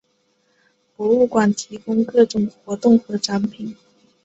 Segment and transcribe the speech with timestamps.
[0.95, 3.77] 博物馆提供各种活动和展品。